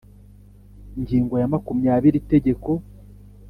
[1.01, 2.69] ngingo ya makumyabiri itegeko